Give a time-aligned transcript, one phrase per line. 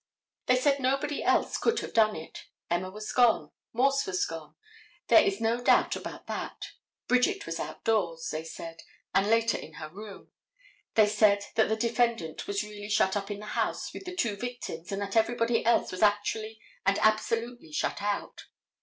[0.47, 2.45] They said nobody else could have done it.
[2.71, 3.51] Emma was gone.
[3.71, 4.55] Morse was gone.
[5.09, 6.69] There is no doubt about that.
[7.07, 8.81] Bridget was out doors, they said,
[9.13, 10.31] and later in her room.
[10.95, 14.35] They said that the defendant was really shut up in the house with the two
[14.35, 18.45] victims and that everybody else was actually and absolutely shut out.